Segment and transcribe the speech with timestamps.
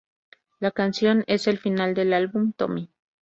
[0.59, 2.89] La canción es el final del álbum "Tommy".